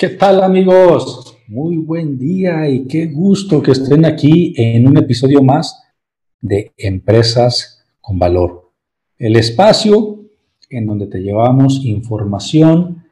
[0.00, 1.36] ¿Qué tal amigos?
[1.48, 5.82] Muy buen día y qué gusto que estén aquí en un episodio más
[6.40, 8.70] de Empresas con Valor.
[9.16, 10.20] El espacio
[10.70, 13.06] en donde te llevamos información,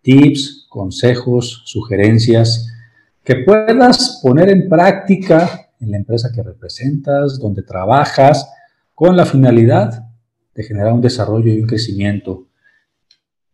[0.00, 2.74] tips, consejos, sugerencias
[3.22, 8.52] que puedas poner en práctica en la empresa que representas, donde trabajas,
[8.96, 10.08] con la finalidad
[10.56, 12.48] de generar un desarrollo y un crecimiento.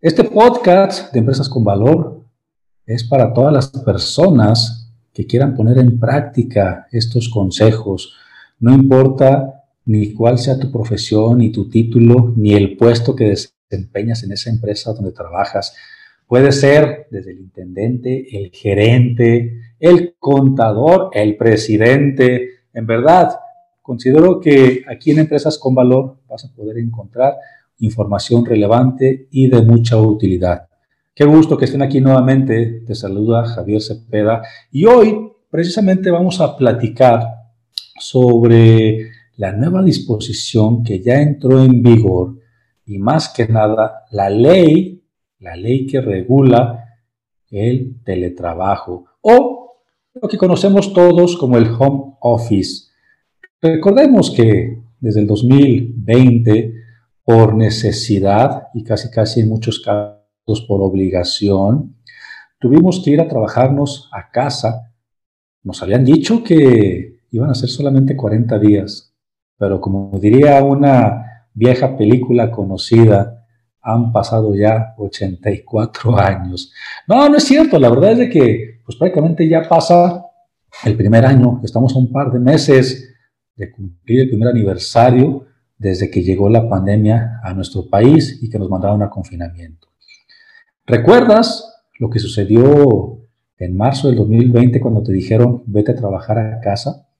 [0.00, 2.28] Este podcast de Empresas con Valor
[2.89, 8.14] es para todas las personas que quieran poner en práctica estos consejos.
[8.61, 13.28] No importa ni cuál sea tu profesión, ni tu título, ni el puesto que
[13.70, 15.75] desempeñas en esa empresa donde trabajas.
[16.27, 22.48] Puede ser desde el intendente, el gerente, el contador, el presidente.
[22.72, 23.33] En verdad,
[23.83, 27.34] considero que aquí en Empresas con Valor vas a poder encontrar
[27.81, 30.67] información relevante y de mucha utilidad.
[31.19, 32.84] Qué gusto que estén aquí nuevamente.
[32.86, 37.27] Te saluda Javier Cepeda y hoy precisamente vamos a platicar
[37.98, 42.38] sobre la nueva disposición que ya entró en vigor
[42.87, 45.03] y más que nada la ley,
[45.41, 46.84] la ley que regula
[47.50, 49.82] el teletrabajo o
[50.14, 52.93] lo que conocemos todos como el home office.
[53.60, 56.75] Recordemos que desde el 2020,
[57.25, 60.18] por necesidad y casi casi en muchos casos
[60.66, 61.97] por obligación,
[62.59, 64.92] tuvimos que ir a trabajarnos a casa.
[65.62, 69.14] Nos habían dicho que iban a ser solamente 40 días,
[69.58, 73.44] pero como diría una vieja película conocida,
[73.82, 76.72] han pasado ya 84 años.
[77.06, 80.25] No, no es cierto, la verdad es de que pues prácticamente ya pasa
[80.84, 83.14] el primer año, estamos a un par de meses
[83.56, 88.58] de cumplir el primer aniversario desde que llegó la pandemia a nuestro país y que
[88.58, 89.88] nos mandaron a confinamiento.
[90.88, 93.19] ¿Recuerdas lo que sucedió
[93.59, 97.10] en marzo del 2020 cuando te dijeron vete a trabajar a casa?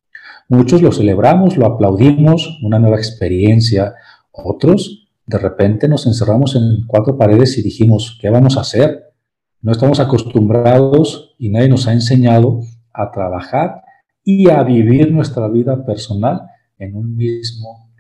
[0.49, 3.95] Muchos lo celebramos, lo aplaudimos, una nueva experiencia.
[4.33, 9.13] Otros, de repente nos encerramos en cuatro paredes y dijimos, ¿qué vamos a hacer?
[9.61, 12.61] No estamos acostumbrados y nadie nos ha enseñado
[12.95, 13.83] a trabajar
[14.25, 16.41] y a vivir nuestra vida personal
[16.79, 17.91] en un mismo.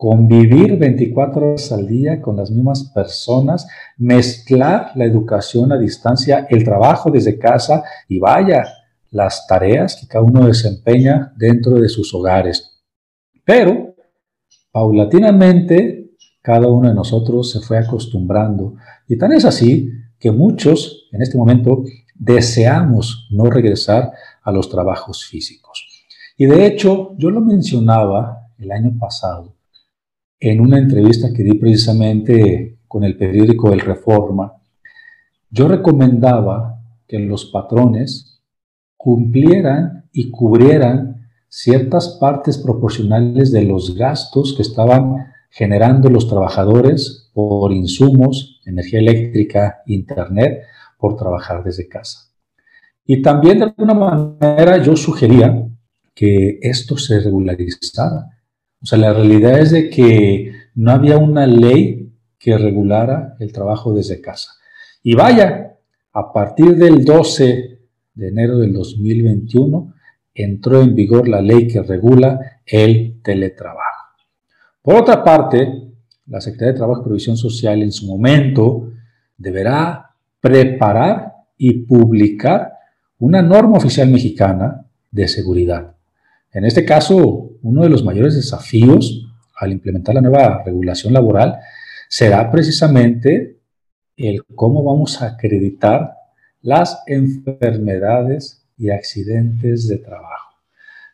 [0.00, 3.68] Convivir 24 horas al día con las mismas personas,
[3.98, 8.64] mezclar la educación a distancia, el trabajo desde casa y vaya,
[9.10, 12.80] las tareas que cada uno desempeña dentro de sus hogares.
[13.44, 13.94] Pero,
[14.72, 18.76] paulatinamente, cada uno de nosotros se fue acostumbrando.
[19.06, 21.84] Y tan es así que muchos en este momento
[22.14, 24.12] deseamos no regresar
[24.42, 25.86] a los trabajos físicos.
[26.38, 29.59] Y de hecho, yo lo mencionaba el año pasado
[30.40, 34.54] en una entrevista que di precisamente con el periódico El Reforma.
[35.50, 38.40] Yo recomendaba que los patrones
[38.96, 47.72] cumplieran y cubrieran ciertas partes proporcionales de los gastos que estaban generando los trabajadores por
[47.72, 50.62] insumos, energía eléctrica, internet,
[50.96, 52.30] por trabajar desde casa.
[53.04, 55.66] Y también de alguna manera yo sugería
[56.14, 58.39] que esto se regularizara.
[58.82, 63.92] O sea, la realidad es de que no había una ley que regulara el trabajo
[63.92, 64.52] desde casa.
[65.02, 65.76] Y vaya,
[66.12, 67.78] a partir del 12
[68.14, 69.94] de enero del 2021
[70.34, 74.16] entró en vigor la ley que regula el teletrabajo.
[74.82, 75.90] Por otra parte,
[76.26, 78.90] la Secretaría de Trabajo y Provisión Social en su momento
[79.36, 82.72] deberá preparar y publicar
[83.18, 85.96] una norma oficial mexicana de seguridad.
[86.52, 89.26] En este caso, uno de los mayores desafíos
[89.56, 91.58] al implementar la nueva regulación laboral
[92.08, 93.60] será precisamente
[94.16, 96.14] el cómo vamos a acreditar
[96.60, 100.56] las enfermedades y accidentes de trabajo.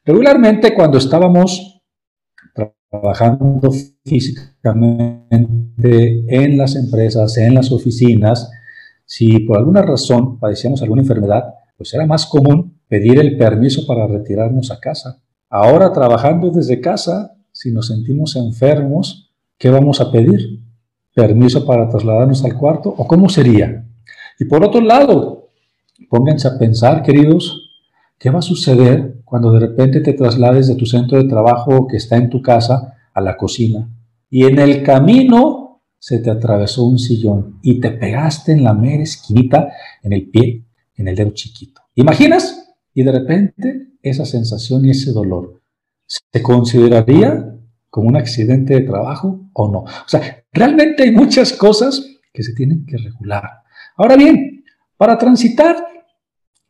[0.05, 1.83] Regularmente cuando estábamos
[2.91, 3.71] trabajando
[4.05, 8.51] físicamente en las empresas, en las oficinas,
[9.05, 11.45] si por alguna razón padecíamos alguna enfermedad,
[11.77, 15.21] pues era más común pedir el permiso para retirarnos a casa.
[15.49, 20.61] Ahora trabajando desde casa, si nos sentimos enfermos, ¿qué vamos a pedir?
[21.15, 22.93] ¿Permiso para trasladarnos al cuarto?
[22.97, 23.87] ¿O cómo sería?
[24.39, 25.51] Y por otro lado,
[26.11, 27.71] pónganse a pensar, queridos,
[28.19, 31.97] ¿qué va a suceder cuando de repente te traslades de tu centro de trabajo que
[31.97, 33.89] está en tu casa a la cocina
[34.29, 39.03] y en el camino se te atravesó un sillón y te pegaste en la mera
[39.03, 39.73] esquinita,
[40.03, 40.65] en el pie,
[40.97, 41.83] en el dedo chiquito?
[41.95, 42.75] ¿Imaginas?
[42.93, 45.61] Y de repente esa sensación y ese dolor,
[46.07, 47.57] ¿se consideraría
[47.91, 49.81] como un accidente de trabajo o no?
[49.81, 53.45] O sea, realmente hay muchas cosas que se tienen que regular.
[53.97, 54.65] Ahora bien,
[54.97, 55.77] para transitar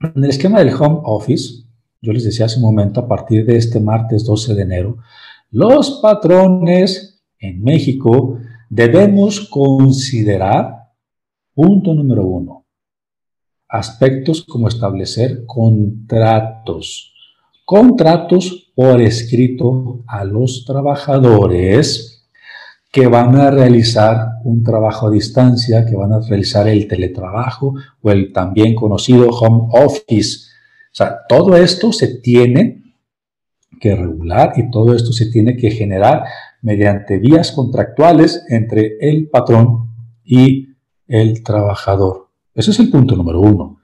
[0.00, 1.64] en el esquema del home office,
[2.00, 4.98] yo les decía hace un momento, a partir de este martes 12 de enero,
[5.50, 8.38] los patrones en México
[8.68, 10.92] debemos considerar,
[11.54, 12.66] punto número uno,
[13.68, 17.14] aspectos como establecer contratos,
[17.66, 22.28] contratos por escrito a los trabajadores
[22.92, 28.10] que van a realizar un trabajo a distancia, que van a realizar el teletrabajo o
[28.12, 30.46] el también conocido home office.
[30.92, 32.84] O sea, todo esto se tiene
[33.80, 36.22] que regular y todo esto se tiene que generar
[36.62, 39.90] mediante vías contractuales entre el patrón
[40.24, 40.68] y
[41.08, 42.28] el trabajador.
[42.54, 43.75] Ese es el punto número uno.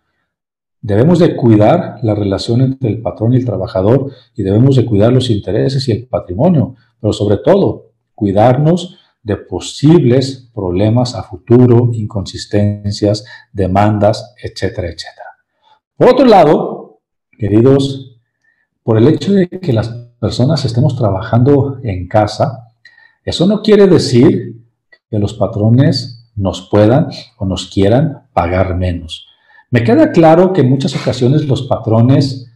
[0.82, 5.12] Debemos de cuidar la relación entre el patrón y el trabajador y debemos de cuidar
[5.12, 13.24] los intereses y el patrimonio, pero sobre todo cuidarnos de posibles problemas a futuro, inconsistencias,
[13.52, 15.28] demandas, etcétera, etcétera.
[15.96, 16.98] Por otro lado,
[17.38, 18.18] queridos,
[18.82, 19.88] por el hecho de que las
[20.18, 22.72] personas estemos trabajando en casa,
[23.24, 24.56] eso no quiere decir
[25.08, 27.08] que los patrones nos puedan
[27.38, 29.28] o nos quieran pagar menos.
[29.72, 32.52] Me queda claro que en muchas ocasiones los patrones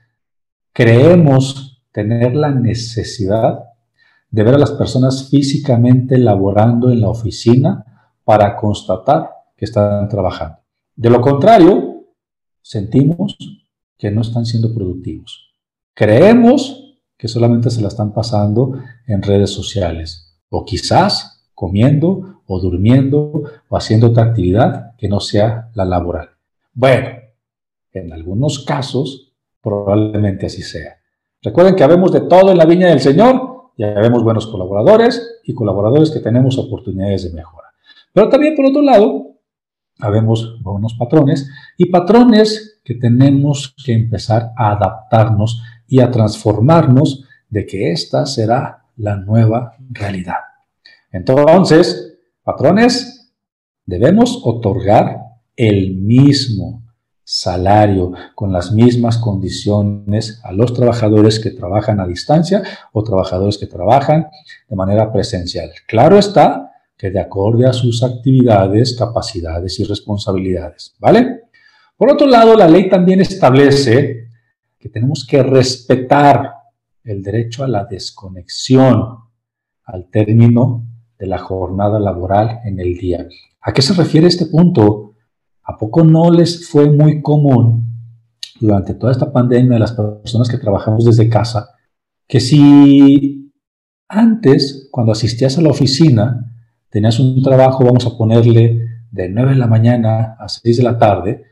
[0.74, 3.70] creemos tener la necesidad
[4.30, 10.58] de ver a las personas físicamente laborando en la oficina para constatar que están trabajando.
[10.94, 12.04] De lo contrario,
[12.60, 13.38] sentimos
[13.96, 15.54] que no están siendo productivos.
[15.94, 23.42] Creemos que solamente se la están pasando en redes sociales o quizás comiendo o durmiendo
[23.70, 26.35] o haciendo otra actividad que no sea la laboral.
[26.78, 27.08] Bueno,
[27.90, 29.32] en algunos casos
[29.62, 30.98] probablemente así sea.
[31.40, 35.54] Recuerden que habemos de todo en la viña del Señor y habemos buenos colaboradores y
[35.54, 37.68] colaboradores que tenemos oportunidades de mejora.
[38.12, 39.38] Pero también por otro lado,
[40.00, 47.64] habemos buenos patrones y patrones que tenemos que empezar a adaptarnos y a transformarnos de
[47.64, 50.40] que esta será la nueva realidad.
[51.10, 53.32] Entonces, patrones,
[53.86, 55.25] debemos otorgar
[55.56, 56.82] el mismo
[57.24, 62.62] salario, con las mismas condiciones a los trabajadores que trabajan a distancia
[62.92, 64.28] o trabajadores que trabajan
[64.68, 65.70] de manera presencial.
[65.88, 71.42] Claro está que de acuerdo a sus actividades, capacidades y responsabilidades, ¿vale?
[71.96, 74.28] Por otro lado, la ley también establece
[74.78, 76.52] que tenemos que respetar
[77.02, 79.18] el derecho a la desconexión
[79.84, 80.84] al término
[81.18, 83.26] de la jornada laboral en el día.
[83.60, 85.05] ¿A qué se refiere este punto?
[85.66, 87.84] ¿A poco no les fue muy común
[88.60, 91.70] durante toda esta pandemia de las personas que trabajamos desde casa
[92.28, 93.52] que si
[94.08, 96.52] antes, cuando asistías a la oficina,
[96.90, 98.80] tenías un trabajo, vamos a ponerle
[99.10, 101.44] de 9 de la mañana a 6 de la tarde,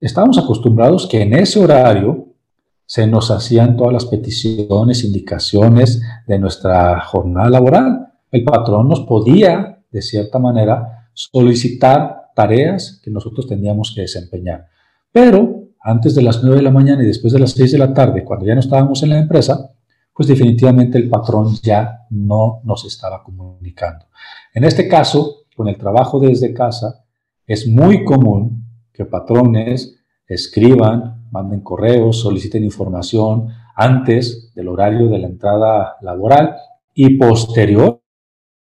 [0.00, 2.34] estábamos acostumbrados que en ese horario
[2.86, 8.08] se nos hacían todas las peticiones, indicaciones de nuestra jornada laboral.
[8.32, 14.66] El patrón nos podía, de cierta manera, solicitar tareas que nosotros teníamos que desempeñar.
[15.12, 17.92] Pero antes de las 9 de la mañana y después de las 6 de la
[17.92, 19.72] tarde, cuando ya no estábamos en la empresa,
[20.14, 24.06] pues definitivamente el patrón ya no nos estaba comunicando.
[24.54, 27.04] En este caso, con el trabajo desde casa,
[27.46, 35.26] es muy común que patrones escriban, manden correos, soliciten información antes del horario de la
[35.26, 36.56] entrada laboral
[36.94, 38.00] y posterior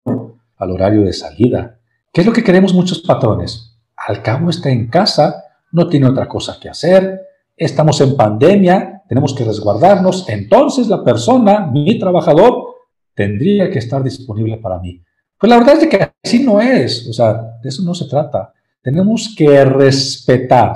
[0.05, 1.81] al horario de salida.
[2.15, 3.77] ¿Qué es lo que queremos muchos patrones?
[3.97, 7.21] Al cabo está en casa, no tiene otra cosa que hacer,
[7.57, 12.67] estamos en pandemia, tenemos que resguardarnos, entonces la persona, mi trabajador,
[13.15, 15.03] tendría que estar disponible para mí.
[15.37, 18.53] Pues la verdad es que así no es, o sea, de eso no se trata.
[18.81, 20.73] tenemos que respetar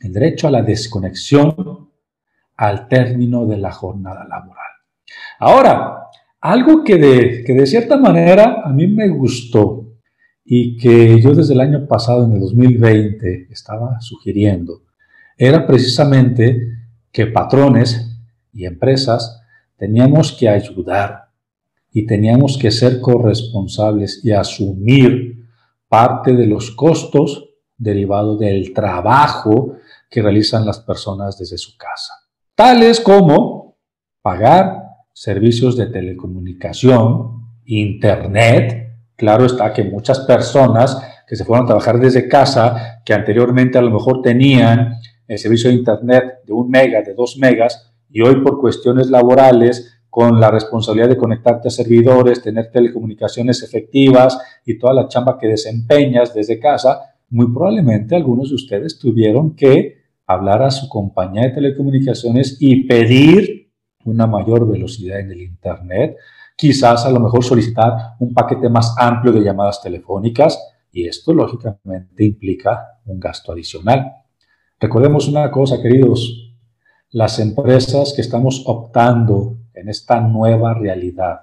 [0.00, 1.90] el derecho a la desconexión
[2.56, 4.72] al término de la jornada laboral.
[5.38, 6.06] Ahora,
[6.40, 9.91] algo que de, que de cierta manera a mí me gustó
[10.44, 14.82] y que yo desde el año pasado, en el 2020, estaba sugiriendo,
[15.36, 16.78] era precisamente
[17.10, 18.18] que patrones
[18.52, 19.42] y empresas
[19.76, 21.30] teníamos que ayudar
[21.92, 25.46] y teníamos que ser corresponsables y asumir
[25.88, 29.76] parte de los costos derivados del trabajo
[30.08, 32.14] que realizan las personas desde su casa,
[32.54, 33.76] tales como
[34.22, 34.82] pagar
[35.12, 38.81] servicios de telecomunicación, internet,
[39.22, 43.82] claro está que muchas personas que se fueron a trabajar desde casa, que anteriormente a
[43.82, 44.94] lo mejor tenían
[45.28, 50.00] el servicio de internet de un mega, de dos megas, y hoy por cuestiones laborales,
[50.10, 54.36] con la responsabilidad de conectarte a servidores, tener telecomunicaciones efectivas
[54.66, 59.98] y toda la chamba que desempeñas desde casa, muy probablemente algunos de ustedes tuvieron que
[60.26, 63.70] hablar a su compañía de telecomunicaciones y pedir
[64.04, 66.16] una mayor velocidad en el Internet,
[66.62, 72.24] quizás a lo mejor solicitar un paquete más amplio de llamadas telefónicas y esto lógicamente
[72.24, 74.12] implica un gasto adicional.
[74.78, 76.54] Recordemos una cosa, queridos,
[77.10, 81.40] las empresas que estamos optando en esta nueva realidad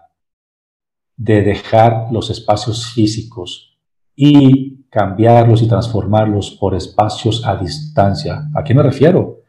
[1.17, 3.77] de dejar los espacios físicos
[4.15, 8.49] y cambiarlos y transformarlos por espacios a distancia.
[8.55, 9.41] ¿A qué me refiero?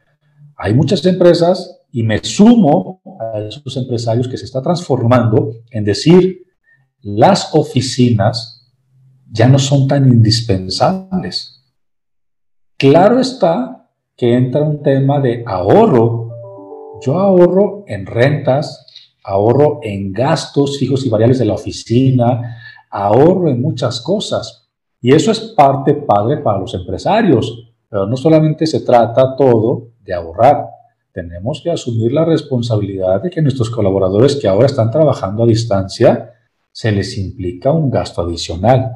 [0.57, 6.47] Hay muchas empresas y me sumo a esos empresarios que se está transformando en decir,
[7.01, 8.69] las oficinas
[9.31, 11.63] ya no son tan indispensables.
[12.77, 16.29] Claro está que entra un tema de ahorro.
[17.01, 18.85] Yo ahorro en rentas,
[19.23, 22.57] ahorro en gastos fijos y variables de la oficina,
[22.89, 24.69] ahorro en muchas cosas.
[24.99, 27.71] Y eso es parte padre para los empresarios.
[27.89, 30.65] Pero no solamente se trata todo de ahorrar,
[31.13, 36.33] tenemos que asumir la responsabilidad de que nuestros colaboradores que ahora están trabajando a distancia,
[36.71, 38.91] se les implica un gasto adicional.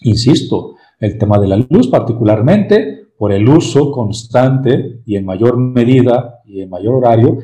[0.00, 6.40] Insisto, el tema de la luz particularmente por el uso constante y en mayor medida
[6.44, 7.38] y en mayor horario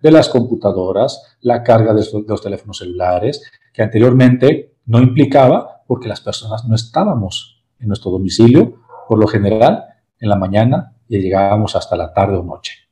[0.00, 3.42] de las computadoras, la carga de los teléfonos celulares,
[3.72, 8.76] que anteriormente no implicaba porque las personas no estábamos en nuestro domicilio,
[9.08, 9.84] por lo general,
[10.20, 12.85] en la mañana y llegábamos hasta la tarde o noche.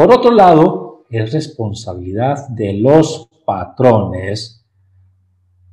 [0.00, 4.64] Por otro lado, es responsabilidad de los patrones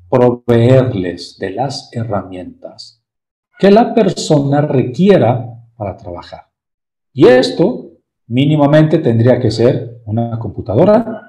[0.09, 3.01] proveerles de las herramientas
[3.57, 6.41] que la persona requiera para trabajar.
[7.13, 7.91] Y esto
[8.27, 11.21] mínimamente tendría que ser una computadora,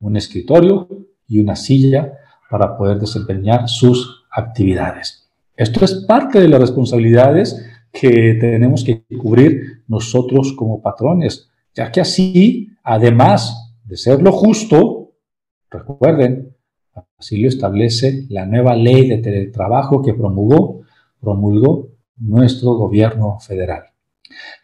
[0.00, 0.88] un escritorio
[1.26, 2.14] y una silla
[2.48, 5.28] para poder desempeñar sus actividades.
[5.54, 7.62] Esto es parte de las responsabilidades
[7.92, 15.12] que tenemos que cubrir nosotros como patrones ya que así, además de ser lo justo,
[15.70, 16.56] recuerden,
[17.18, 20.82] así lo establece la nueva ley de teletrabajo que promulgó,
[21.20, 23.84] promulgó nuestro gobierno federal.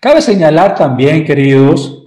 [0.01, 2.05] Cabe señalar también, queridos,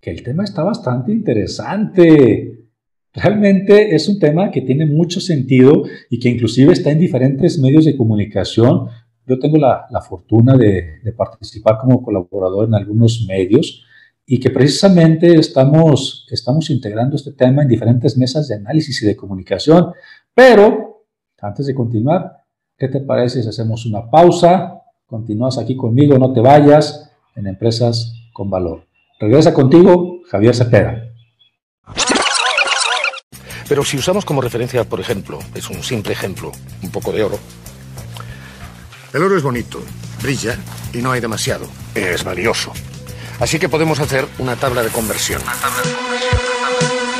[0.00, 2.66] que el tema está bastante interesante.
[3.12, 7.84] Realmente es un tema que tiene mucho sentido y que inclusive está en diferentes medios
[7.84, 8.88] de comunicación
[9.26, 13.84] yo tengo la, fortuna de, participar como colaborador en algunos medios
[14.26, 19.16] y que precisamente estamos, estamos integrando este tema en diferentes mesas de análisis y de
[19.16, 19.92] comunicación.
[20.34, 21.06] Pero,
[21.40, 22.44] antes de continuar,
[22.76, 24.80] ¿qué te parece si hacemos una pausa?
[25.06, 28.86] Continúas aquí conmigo, no te vayas, en Empresas con Valor.
[29.20, 31.02] Regresa contigo, Javier Cepeda.
[33.68, 36.52] Pero si usamos como referencia, por ejemplo, es un simple ejemplo,
[36.82, 37.38] un poco de oro,
[39.14, 39.80] el oro es bonito,
[40.20, 40.58] brilla
[40.92, 41.66] y no hay demasiado.
[41.94, 42.72] Es valioso.
[43.38, 45.40] Así que podemos hacer una tabla de conversión.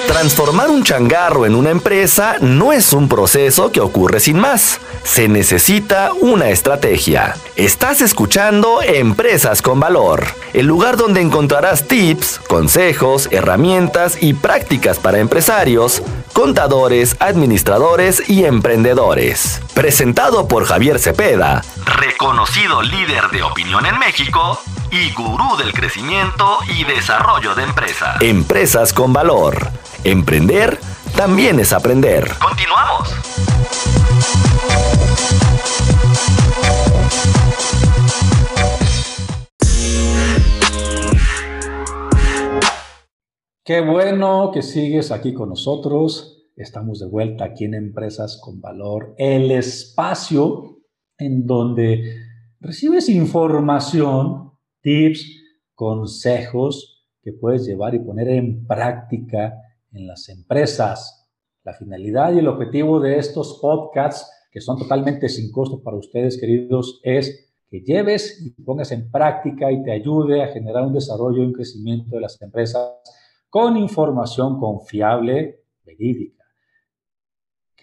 [0.09, 4.81] Transformar un changarro en una empresa no es un proceso que ocurre sin más.
[5.05, 7.37] Se necesita una estrategia.
[7.57, 15.19] Estás escuchando Empresas con Valor, el lugar donde encontrarás tips, consejos, herramientas y prácticas para
[15.19, 19.61] empresarios, contadores, administradores y emprendedores.
[19.75, 24.61] Presentado por Javier Cepeda, reconocido líder de opinión en México
[24.93, 28.23] y gurú del crecimiento y desarrollo de empresas.
[28.23, 29.69] Empresas con Valor.
[30.05, 30.79] Emprender
[31.17, 32.37] también es aprender.
[32.39, 33.15] Continuamos.
[43.65, 46.34] Qué bueno que sigues aquí con nosotros.
[46.57, 50.79] Estamos de vuelta aquí en Empresas con Valor, el espacio
[51.19, 52.15] en donde
[52.61, 55.43] recibes información, tips,
[55.75, 59.55] consejos que puedes llevar y poner en práctica
[59.91, 61.29] en las empresas.
[61.65, 66.39] La finalidad y el objetivo de estos podcasts, que son totalmente sin costo para ustedes,
[66.39, 71.43] queridos, es que lleves y pongas en práctica y te ayude a generar un desarrollo
[71.43, 72.93] y un crecimiento de las empresas
[73.49, 76.44] con información confiable, verídica.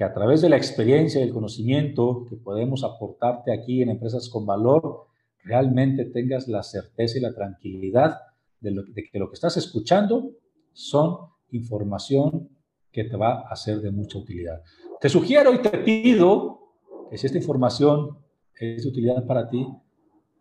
[0.02, 4.30] Que a través de la experiencia y el conocimiento que podemos aportarte aquí en Empresas
[4.30, 5.06] con Valor,
[5.44, 8.18] realmente tengas la certeza y la tranquilidad
[8.62, 10.32] de, que lo que estás escuchando
[10.74, 11.18] son
[11.52, 12.50] información
[12.92, 14.64] que te va a ser de mucha utilidad.
[15.00, 16.74] Te sugiero y te pido
[17.12, 18.18] que si esta información
[18.60, 19.68] es de utilidad para ti,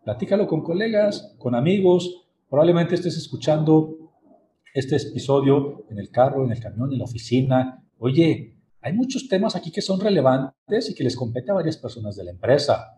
[0.03, 2.25] platícalo con colegas, con amigos.
[2.49, 3.95] Probablemente estés escuchando
[4.73, 7.85] este episodio en el carro, en el camión, en la oficina.
[7.99, 12.15] Oye, hay muchos temas aquí que son relevantes y que les compete a varias personas
[12.15, 12.97] de la empresa.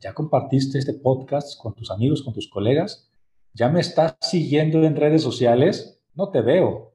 [0.00, 3.10] ¿Ya compartiste este podcast con tus amigos, con tus colegas?
[3.52, 6.00] ¿Ya me estás siguiendo en redes sociales?
[6.14, 6.94] No te veo.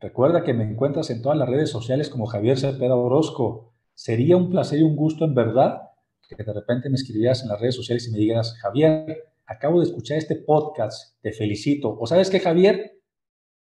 [0.00, 3.72] Recuerda que me encuentras en todas las redes sociales como Javier Cepeda Orozco.
[3.94, 5.80] Sería un placer y un gusto en verdad
[6.28, 9.86] que de repente me escribieras en las redes sociales y me digas, Javier, acabo de
[9.86, 11.96] escuchar este podcast, te felicito.
[11.98, 13.00] O sabes qué, Javier,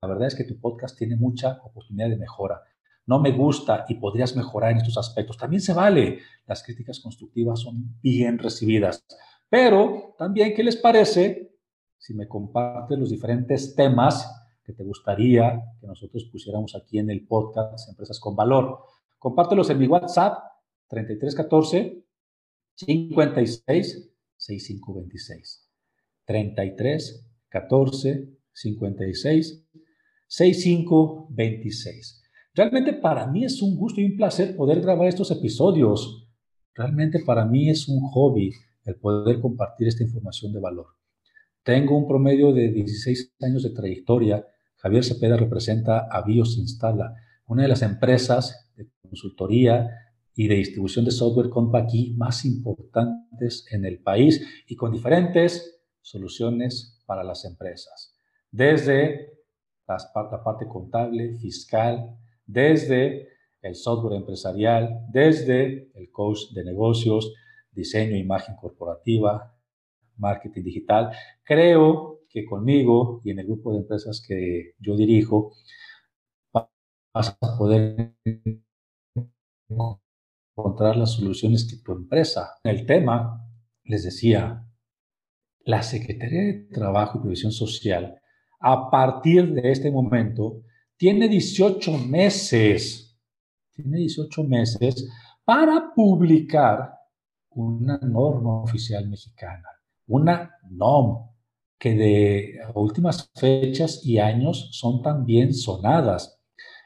[0.01, 2.63] la verdad es que tu podcast tiene mucha oportunidad de mejora.
[3.07, 5.37] No me gusta y podrías mejorar en estos aspectos.
[5.37, 6.21] También se vale.
[6.47, 9.05] Las críticas constructivas son bien recibidas.
[9.49, 11.53] Pero también, ¿qué les parece
[11.99, 14.29] si me compartes los diferentes temas
[14.65, 18.79] que te gustaría que nosotros pusiéramos aquí en el podcast Empresas con Valor?
[19.19, 20.39] Compártelos en mi WhatsApp
[20.89, 22.05] 3314
[22.75, 25.71] 56 6526.
[26.25, 29.65] 33 14 56
[30.27, 32.24] 6526.
[32.55, 36.29] Realmente para mí es un gusto y un placer poder grabar estos episodios.
[36.73, 38.53] Realmente para mí es un hobby
[38.85, 40.87] el poder compartir esta información de valor.
[41.65, 44.47] Tengo un promedio de 16 años de trayectoria.
[44.77, 47.15] Javier Cepeda representa a BIOS Instala,
[47.47, 49.91] una de las empresas de consultoría
[50.37, 57.03] y de distribución de software aquí más importantes en el país y con diferentes soluciones
[57.07, 58.15] para las empresas.
[58.53, 59.41] Desde
[59.89, 63.29] la parte contable, fiscal, desde
[63.63, 67.33] el software empresarial, desde el coach de negocios,
[67.73, 69.57] diseño, imagen corporativa,
[70.17, 71.11] marketing digital.
[71.43, 75.53] Creo que conmigo y en el grupo de empresas que yo dirijo,
[76.53, 78.15] vas a poder
[80.57, 82.59] encontrar las soluciones que tu empresa.
[82.65, 83.41] El tema,
[83.85, 84.67] les decía,
[85.61, 88.21] la Secretaría de Trabajo y Previsión Social,
[88.61, 90.64] a partir de este momento,
[90.97, 93.17] tiene 18 meses,
[93.73, 95.09] tiene 18 meses
[95.45, 96.95] para publicar
[97.51, 99.69] una norma oficial mexicana,
[100.07, 101.31] una NOM,
[101.79, 106.41] que de últimas fechas y años son también sonadas.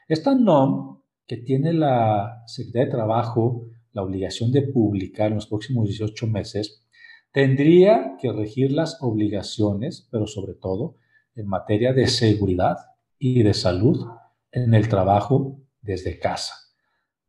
[0.07, 5.87] Esta NOM que tiene la Secretaría de Trabajo la obligación de publicar en los próximos
[5.87, 6.85] 18 meses,
[7.31, 10.95] tendría que regir las obligaciones, pero sobre todo
[11.35, 12.77] en materia de seguridad
[13.19, 14.07] y de salud
[14.51, 16.55] en el trabajo desde casa.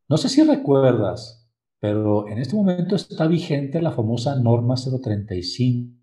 [0.08, 5.94] No sé si recuerdas, pero en este momento está vigente la famosa norma 035,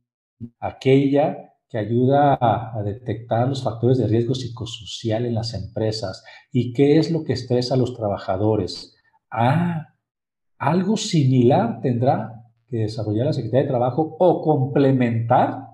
[0.60, 6.98] aquella que ayuda a, detectar los factores de riesgo psicosocial en las empresas y qué
[6.98, 8.96] es lo que estresa a los trabajadores.
[9.30, 9.94] Ah,
[10.58, 15.68] algo similar tendrá que desarrollar la Secretaría de Trabajo o complementar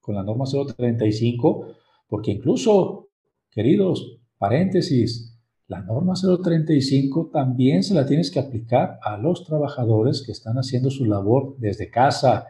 [0.00, 1.66] con la norma 035,
[2.06, 3.07] porque incluso,
[3.50, 5.34] queridos, paréntesis,
[5.66, 10.90] la norma 035 también se la tienes que aplicar a los trabajadores que están haciendo
[10.90, 12.46] su labor desde casa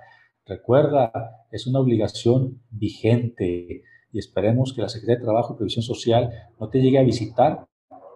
[0.48, 6.30] Recuerda, es una obligación vigente y esperemos que la Secretaría de Trabajo y Previsión Social
[6.58, 7.66] no te llegue a visitar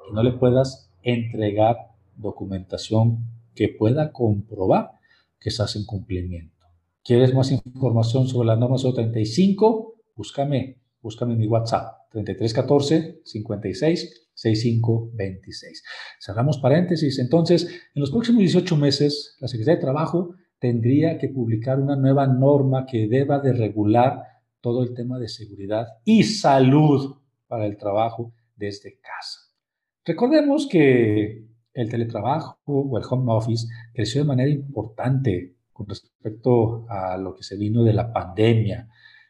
[0.09, 1.77] y no le puedas entregar
[2.17, 3.19] documentación
[3.55, 4.93] que pueda comprobar
[5.39, 6.67] que estás en cumplimiento.
[7.05, 9.97] ¿Quieres más información sobre la norma 035?
[10.17, 15.85] Búscame, búscame en mi WhatsApp 3314 56 6526.
[16.21, 17.19] Cerramos paréntesis.
[17.19, 22.27] Entonces, en los próximos 18 meses, la Secretaría de Trabajo tendría que publicar una nueva
[22.27, 24.23] norma que deba de regular
[24.61, 27.17] todo el tema de seguridad y salud
[27.49, 29.41] para el trabajo desde casa.
[30.05, 37.17] Recordemos que el teletrabajo o el home office creció de manera importante con respecto a
[37.17, 38.89] lo que se vino de la pandemia,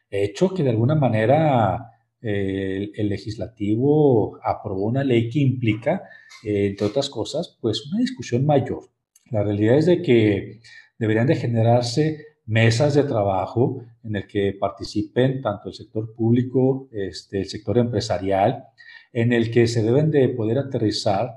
[0.09, 1.92] hecho que de alguna manera
[2.23, 6.03] el, legislativo aprobó una ley que implica,
[6.43, 8.89] eh, entre otras cosas, pues una discusión mayor.
[9.29, 10.59] La realidad es de que
[10.97, 17.39] deberían de generarse mesas de trabajo en el que participen tanto el sector público, este,
[17.39, 18.65] el sector empresarial,
[19.11, 21.31] en el que se deben de poder aterrizar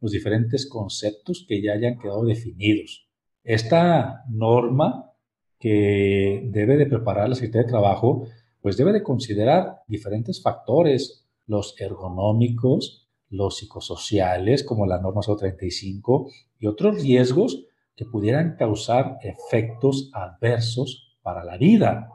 [0.00, 3.08] los diferentes conceptos que ya hayan quedado definidos.
[3.42, 5.12] Esta norma
[5.58, 8.26] que debe de preparar la Secretaría de Trabajo,
[8.64, 16.66] pues debe de considerar diferentes factores, los ergonómicos, los psicosociales, como la norma 035, y
[16.66, 22.08] otros riesgos que pudieran causar efectos adversos para la vida,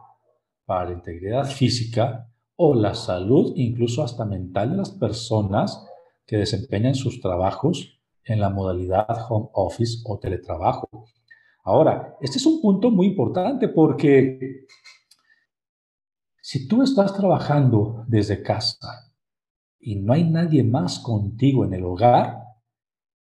[0.65, 5.85] para la integridad física o la salud, incluso hasta mental de las personas
[6.25, 11.05] que desempeñan sus trabajos en la modalidad home office o teletrabajo.
[11.63, 14.65] Ahora, este es un punto muy importante porque
[16.49, 19.13] si tú estás trabajando desde casa
[19.79, 22.39] y no hay nadie más contigo en el hogar,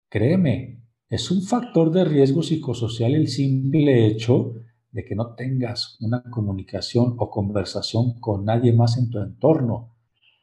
[0.08, 4.54] créeme, es un factor de riesgo psicosocial el simple hecho
[4.92, 9.98] de que no tengas una comunicación o conversación con nadie más en tu entorno.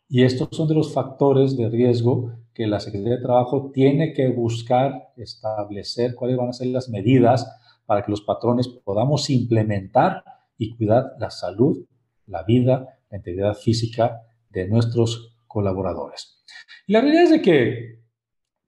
[0.06, 4.28] Y estos son de los factores de riesgo que la Secretaría de Trabajo tiene que
[4.28, 7.50] buscar establecer cuáles van a ser las medidas
[7.86, 10.22] para que los patrones podamos implementar
[10.58, 11.86] y cuidar la salud,
[12.26, 16.44] la vida, la integridad física de nuestros colaboradores.
[16.86, 18.02] Y la realidad es de que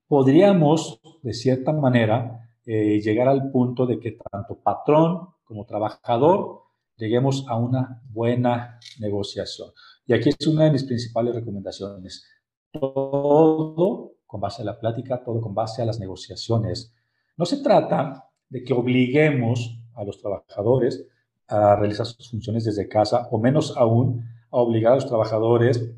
[0.06, 6.62] podríamos, de cierta manera, eh, llegar al punto de que tanto patrón como trabajador
[6.96, 9.70] lleguemos a una buena negociación.
[10.06, 12.26] Y aquí es una de mis principales recomendaciones.
[12.70, 16.94] Todo con base a la plática, todo con base a las negociaciones.
[17.36, 21.06] No se trata de que obliguemos a los trabajadores
[21.48, 25.90] a realizar sus funciones desde casa o menos aún a obligar a los trabajadores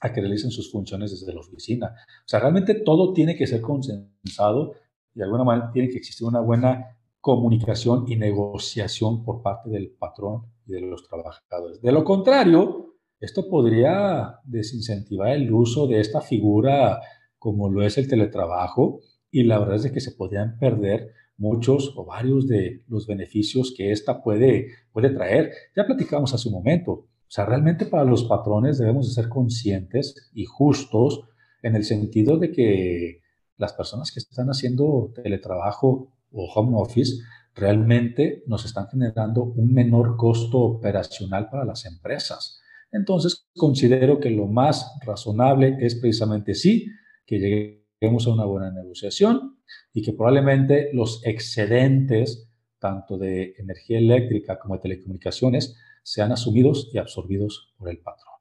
[0.00, 1.94] a que realicen sus funciones desde la oficina.
[2.24, 4.72] O sea, realmente todo tiene que ser consensado
[5.14, 9.90] y de alguna manera tiene que existir una buena comunicación y negociación por parte del
[9.90, 11.80] patrón y de los trabajadores.
[11.82, 17.00] De lo contrario, esto podría desincentivar el uso de esta figura
[17.38, 19.00] como lo es el teletrabajo
[19.30, 23.90] y la verdad es que se podrían perder muchos o varios de los beneficios que
[23.90, 25.52] esta puede, puede traer.
[25.74, 30.30] Ya platicamos hace un momento, o sea, realmente para los patrones debemos de ser conscientes
[30.34, 31.22] y justos
[31.62, 33.20] en el sentido de que
[33.56, 37.22] las personas que están haciendo teletrabajo o home office
[37.54, 42.60] realmente nos están generando un menor costo operacional para las empresas.
[42.92, 46.88] Entonces, considero que lo más razonable es precisamente sí,
[47.26, 49.58] que lleguemos a una buena negociación
[49.92, 56.98] y que probablemente los excedentes, tanto de energía eléctrica como de telecomunicaciones, sean asumidos y
[56.98, 58.34] absorbidos por el patrón.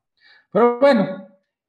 [0.52, 1.28] Pero bueno,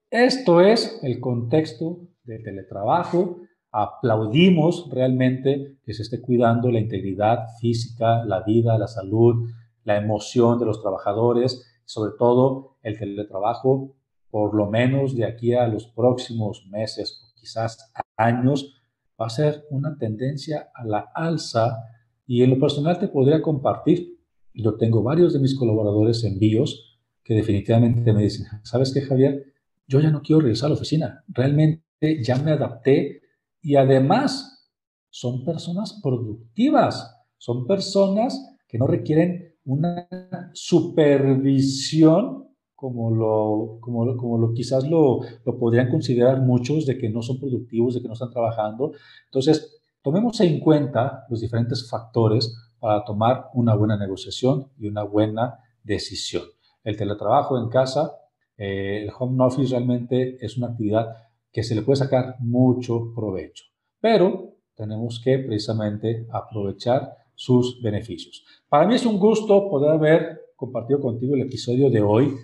[0.09, 3.41] esto es el contexto del teletrabajo.
[3.73, 9.51] Aplaudimos realmente que se esté cuidando la integridad física, la vida, la salud,
[9.83, 13.97] la emoción de los trabajadores, sobre todo el teletrabajo,
[14.31, 18.83] por lo menos de aquí a los próximos meses quizás años,
[19.21, 21.79] va a ser una tendencia a la alza
[22.27, 24.21] y en lo personal te podría compartir
[24.55, 29.55] yo tengo varios de mis colaboradores en BIOS que definitivamente me dicen, ¿sabes qué, Javier?
[29.87, 31.25] Yo ya no quiero regresar a la oficina.
[31.29, 33.23] Realmente ya me adapté
[33.61, 34.71] y además
[35.09, 40.09] son personas productivas, son personas que no requieren una
[40.53, 42.49] supervisión
[42.81, 47.39] como lo, como como lo quizás lo, lo podrían considerar muchos de que no son
[47.39, 48.93] productivos, de que no están trabajando.
[49.27, 55.59] Entonces, tomemos en cuenta los diferentes factores para tomar una buena negociación y una buena
[55.85, 56.45] decisión.
[56.83, 58.13] El teletrabajo en casa,
[58.57, 61.05] eh, el home office realmente es una actividad
[61.53, 63.65] que se le puede sacar mucho provecho,
[64.01, 68.43] pero tenemos que precisamente aprovechar sus beneficios.
[68.71, 72.35] Para mí es un gusto poder haber compartido contigo el episodio de hoy.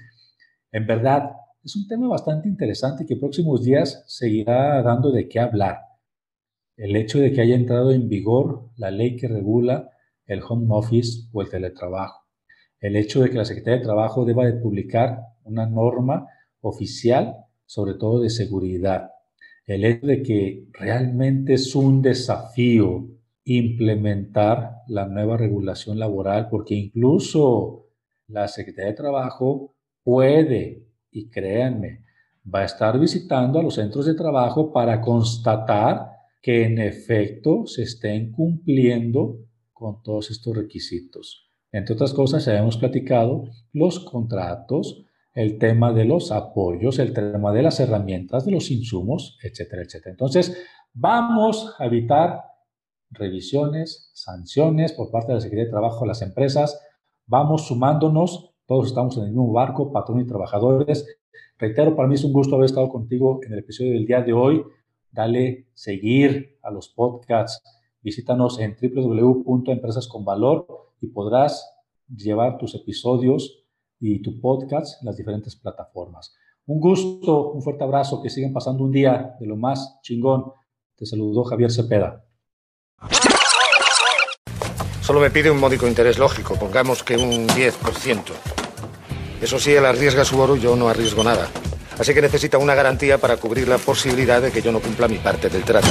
[0.73, 1.31] En verdad,
[1.65, 5.79] es un tema bastante interesante que próximos días seguirá dando de qué hablar.
[6.77, 9.91] El hecho de que haya entrado en vigor la ley que regula
[10.27, 12.27] el home office o el teletrabajo.
[12.81, 16.27] El hecho de que la Secretaría de Trabajo deba de publicar una norma
[16.61, 19.11] oficial, sobre todo de seguridad.
[19.67, 23.09] El hecho de que realmente es un desafío
[23.45, 27.87] implementar la nueva regulación laboral, porque incluso
[28.27, 29.76] la Secretaría de Trabajo
[30.07, 32.05] puede, y créanme,
[32.47, 37.83] va a estar visitando a los centros de trabajo para constatar que en efecto se
[37.83, 39.41] estén cumpliendo
[39.73, 41.51] con todos estos requisitos.
[41.73, 47.53] Entre otras cosas, ya hemos platicado los contratos, el tema de los apoyos, el tema
[47.53, 50.13] de las herramientas, de los insumos, etcétera, etcétera.
[50.13, 50.57] Entonces,
[50.93, 52.43] vamos a evitar
[53.11, 56.81] revisiones, sanciones por parte de la Secretaría de Trabajo de las empresas.
[57.27, 61.07] Vamos sumándonos, todos estamos en el mismo barco, patrón y trabajadores.
[61.59, 64.33] Reitero, para mí es un gusto haber estado contigo en el episodio del día de
[64.33, 64.65] hoy.
[65.11, 67.63] Dale seguir a los podcasts.
[68.03, 70.67] Visítanos en www.empresasconvalor
[71.01, 71.73] y podrás
[72.09, 73.65] llevar tus episodios
[74.01, 76.35] y tu podcast en las diferentes plataformas.
[76.67, 80.53] Un gusto, un fuerte abrazo, que sigan pasando un día de lo más chingón.
[80.97, 82.25] Te saludó Javier Cepeda.
[85.01, 88.56] Solo me pide un módico interés lógico, pongamos que un 10%.
[89.41, 91.49] Eso sí, él arriesga su oro yo no arriesgo nada.
[91.99, 95.19] Así que necesita una garantía para cubrir la posibilidad de que yo no cumpla mi
[95.19, 95.89] parte del trato.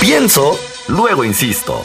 [0.00, 1.84] Pienso, luego insisto.